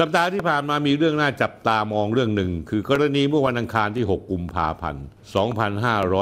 [0.00, 5.04] สัปดาห์ที่ผ่านมามีเรื่องน่าจับตามองเรื่องหนึ่ง คือกรณีเมื่อวันอังคารที่ 6 กุมภาพันธ์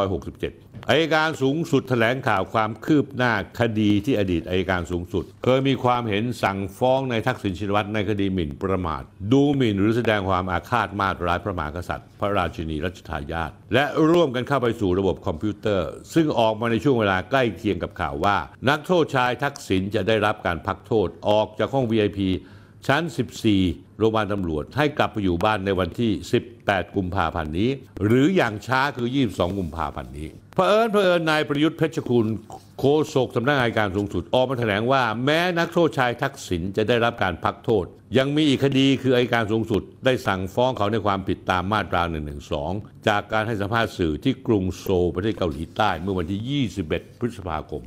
[0.07, 9.03] 2567อายการสูงสุดแถลงข่าวความคืบหน้าคดีที่อดีตอายการสูงสุด เคยมีความเห็นสั่งฟ้องในทักษิณชินวัตรในคดีหมิ่นประมาท
[9.33, 18.37] ดูหมิ่นหรือแสดงความอาฆาตมาตร้ายพระมหากษัตริย์ พระราชินีรัชทายาทและร่วมกันเข้าไปสู่ระบบคอมพิวเตอร์ ซึ่งออกมาในช่วงเวลาใกล้เคียงกับข่าวว่า
[18.69, 22.21] นักโทษชายทักษิณจะได้รับการพักโทษออกจากห้อง VIP
[22.87, 23.03] ชั้น
[23.51, 26.13] 14 โรงพยาบาลตำรวจให้กลับไปอยู่บ้านในวันที่
[26.53, 27.71] 18 กุมภาพันธ์นี้
[28.05, 32.27] หรืออย่างช้าคือ 22 กุมภาพันธ์นี้เผอิญเผอิญนายประยุทธ์เพชรคุณ
[32.79, 32.85] โฆ
[33.15, 37.85] ษกสำนักงานการสูงสุดออกมาแถลงว่า แม้นักโทษชายทักษิณจะได้รับการพักโทษ
[38.19, 42.03] ยังมีอีกคดีคืออัยการสูงสุด ได้สั่งฟ้องเขาในความผิดตามมาตรา
[42.55, 47.83] 112 จากการให้สัมภาษณ์สื่อที่กรุงโซลประเทศเกาหลีใต้เมื่อวันที่ 21 พฤษภาคม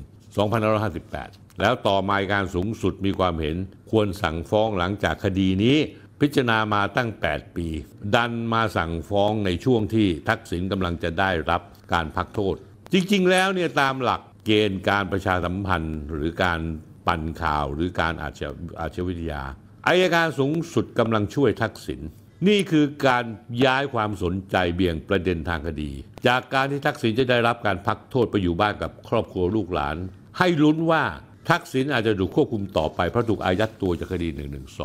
[0.58, 3.58] 2558 แล้วต่อมาการสูงสุดมีความเห็น
[3.92, 5.78] ควรสั่งฟ้องหลังจากคดีนี้
[6.22, 7.68] พิจารณามาตั้ง 8 ปี
[8.16, 11.62] ดันมาสั่งฟ้องในช่วงที่ทักษิณกำลังจะได้รับ
[11.94, 12.56] การพักโทษ
[12.94, 16.60] จริงๆ แล้วเนี่ยตามหลักเกณฑ์การประชาสัมพันธ์หรือการ
[17.08, 18.42] ปั่นข่าวหรือการอาช
[18.80, 19.44] อาชวิทยา
[19.88, 22.02] อายการสูงสุดกำลังช่วยทักษิณ
[22.48, 23.26] นี่คือการ
[23.66, 25.92] ย้ายความสนใจเบี่ยงประเด็นทางคดี
[26.28, 29.98] จากการที่ทักษิณจะได้รับการพักโทษไปอยู่บ้านกับครอบครัวลูกหลาน
[30.38, 31.04] ให้ลุ้นว่า
[31.50, 34.28] ทักษิณอาจจะถูกควบคุมต่อไป เพราะถูกอายัดตัวจากคดี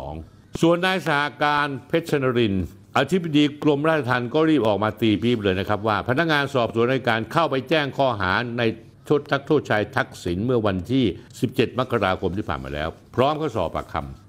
[0.03, 2.65] 112ส่วนนายสาการเพชรชนรินทร์
[2.97, 8.63] อธิบดีกรมราชทัณฑ์ก็รีบออกมาตีปี๊บเลยนะครับว่า พนักงานสอบสวนในการเข้าไปแจ้งข้อหาใน
[9.05, 11.05] โทษทักโทษชายทักษิณเมื่อวันที่
[11.41, 14.22] 17 มกราคมที่ผ่านมาแล้ว พร้อมก็สอบปากคำ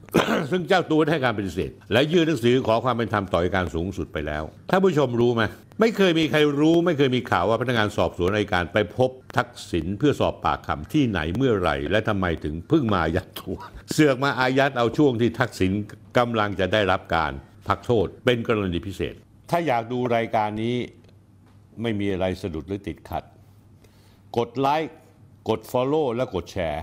[0.50, 5.42] ซึ่งเจ้าตัวให้การปฏิเสธ และยื่นหนังสือขอความเป็นธรรมต่ออัยการสูงสุดไปแล้วท่านผู้ชมรู้ไหม
[5.80, 13.56] ไม่เคยมีใครรู้ไม่เคยมีข่าวว่าพนักงานสอบสวนอัยการไปพบทักษิณเพื่อสอบปากคำที่ไหนเมื่อไหร่ และทำไมถึงเพิ่งมาอายัดตัว
[13.92, 15.72] เสือกมาอายัดเอาช่วงที่ทักษิณ
[16.18, 17.32] กำลังจะได้รับการ
[17.68, 19.14] พักโทษเป็นกรณีพิเศษ
[19.50, 20.76] ถ้าอยากดูรายการนี้
[21.82, 23.24] ไม่มีอะไรสะดุดหรือติดขัด
[24.38, 24.94] กดไลค์
[25.48, 26.82] กด Follow และกดแชร์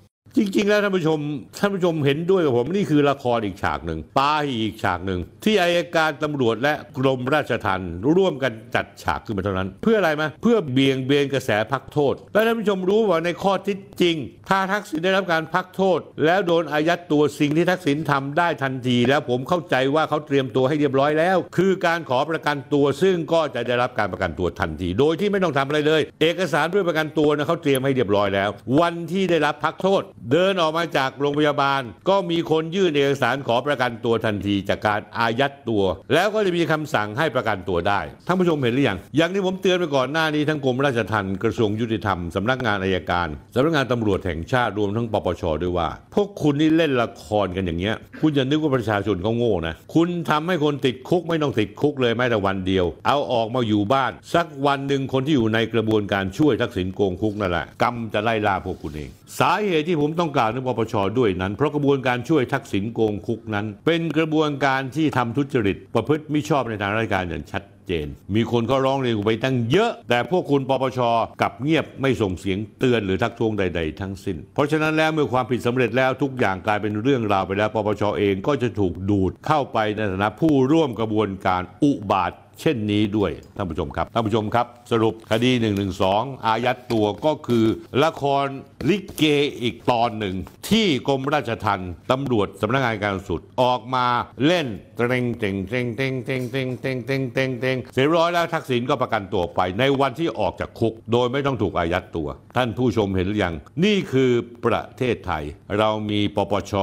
[0.37, 1.19] จริง ๆ แล้วท่านผู้ชม
[1.59, 14.15] ท่านผู้ชมเห็นด้วยกับผมนี่คือละครอีกฉากหนึ่งปาหีอีกฉากหนึ่งที่อายการตำรวจและกรมราชทัณฑ์ร่วมกันจัดฉากขึ้นมาเท่านั้น เพื่ออะไรไหมเพื่อเบี่ยงเบนกระแสพักโทษ และท่านผู้ชมรู้ว่าในข้อที่จริง
[14.49, 28.49] ถ้าทักษิณได้รับการพักโทษ แล้วโดนอายัดตัวสิ่งที่ทักษิณทำได้ทันที แล้วผมเข้าใจว่าเขาเตรียมตัวให้เรียบร้อยแล้ว คือการขอประกันตัวซึ่งก็จะได้รับการประกันตัวทันที โดยที่ไม่ต้องทำอะไรเลย เอกสารเพื่อประกันตัวนะเขาเตรียมให้เรียบร้อยแล้ว
[28.79, 35.83] วันที่ได้รับพักโทษเดินออกมาจากโรงพยาบาล ก็มีคนยื่นเอกสารขอประกันตัวทันทีจากการอายัดตัว
[36.13, 70.99] แล้วก็จะมีคำสั่งให้ประกันตัวได้ท่านผู้ชมเห็นหรือยังอย่างที่ผมเตือนไปก่อนหน้านี้ทั้งกรมราชทัณฑ์กระทรวงยุติธรรมสำนักงานอายการสำนักงานตำรวจแห่งชาติรวมทั้งปปชด้วยว่า พวกคุณนี่เล่นละครกันอย่างเงี้ย คุณอย่านึกว่าประชาชนเขาโง่นะคุณทำให้คนติดคุกไม่ต้องติดคุกเลยแม้แต่วันเดียว เอาออกมาอยู่บ้าน สักวันหนึ่งคนที่อยู่ในกระบวนการช่วยทักษิณโกงคุกนั่นแหละกรรมจะไล่ล่าพวกคุณเอง สาเหตุที่ผมต้องกล่าวถึงปปชด้วยนั้น เพราะกระบวนการช่วยทักษิณโกงคุกนั้น เป็นกระบวนการที่ทำทุจริต ประพฤติมิชอบในทางราชการอย่างชัดเจน มีคนก็ร้องเรียนไปตั้งเยอะ แต่พวกคุณปปช
[71.41, 85.51] กลับเงียบไม่ส่งเสียงเตือนหรือทักท้วงใด ๆ ทั้งสิ้น เพราะฉะนั้นแล้วเมื่อความผิดสำเร็จแล้วทุกอย่างกลายเป็นเรื่องราวไปแล้วปปชเองก็จะถูกดูดเข้าไปในฐานะผู้ร่วมกระบวนการอุบาท เช่นนี้ด้วยท่านผู้ชมครับท่านผู้ชมครับ สรุปคดี
[85.99, 87.65] 112 อายัดตัวก็คือ
[88.03, 88.45] ละคร
[88.89, 89.23] ลิเก
[89.61, 90.35] อีกตอนหนึ่ง
[90.69, 94.07] ที่กรมราชทัณฑ์ตำรวจสำนักงานการสุดออกมา
[94.45, 94.67] เล่น
[94.97, 104.31] เตรงเต็งเต็งเต็งเต็งเต็งเต็งเต็งเต็งเต็งเสร็จร้อยแล้วทักษิณก็ประกันตัวไป ในวันที่ออกจากคุก โดยไม่ต้องถูกอายัดตัว ท่านผู้ชมเห็นหรือยังนี่คือ
[104.65, 105.43] ประเทศไทย
[105.79, 106.73] เรามีปปช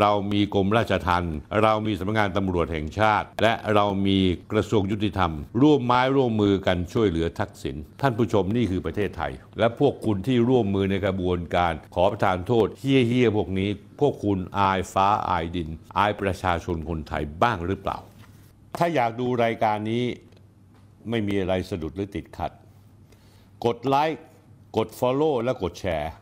[0.00, 4.18] เรามีกรมราชทัณฑ์เรามีสำนักงานตำรวจแห่งชาติ และเรามี
[4.52, 13.68] กระทรวงยุติธรรม ร่วมไม้ร่วมมือกันช่วยเหลือทักษิณท่านผู้ชมนี่คือประเทศไทย และพวกคุณที่ร่วมมือในกระบวนการขอประทานโทษเฮี้ยเฮี้ยๆพวกนี้
[14.00, 15.68] พวกคุณอายฟ้าอายดิน
[15.98, 17.98] อายประชาชนคนไทยบ้างหรือเปล่า
[18.78, 20.04] ถ้าอยากดูรายการนี้
[21.10, 22.52] ไม่มีอะไรสะดุดหรือติดขัด
[23.66, 24.22] กดไลค์
[24.76, 26.12] กด Follow และกดแชร์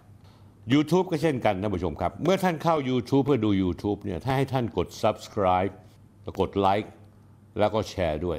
[0.72, 5.72] YouTube ก็เช่นกันท่านผู้ชมครับ เมื่อท่านเข้า YouTube เพื่อดู YouTube เนี่ยถ้าให้ท่านกด Subscribe
[6.40, 6.92] กดไลค์
[7.58, 8.38] แล้วก็แชร์ด้วย